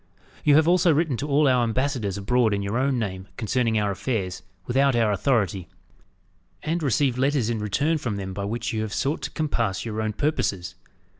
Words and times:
You 0.43 0.55
have 0.55 0.67
also 0.67 0.91
written 0.91 1.15
to 1.17 1.27
all 1.27 1.47
our 1.47 1.61
ambassadors 1.61 2.17
abroad 2.17 2.55
in 2.55 2.63
your 2.63 2.75
own 2.79 2.97
name 2.97 3.27
concerning 3.37 3.77
our 3.77 3.91
affairs, 3.91 4.41
without 4.65 4.95
our 4.95 5.11
authority; 5.11 5.67
and 6.63 6.81
received 6.81 7.19
letters 7.19 7.51
in 7.51 7.59
return 7.59 7.99
from 7.99 8.15
them 8.15 8.33
by 8.33 8.45
which 8.45 8.73
you 8.73 8.81
have 8.81 8.95
sought 8.95 9.21
to 9.21 9.29
compass 9.29 9.85
your 9.85 10.01
own 10.01 10.13
purposes. 10.13 10.73